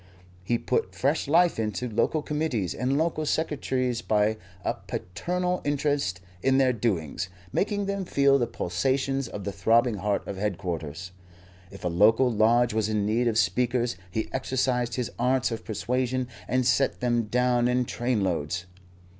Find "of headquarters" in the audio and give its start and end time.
10.27-11.11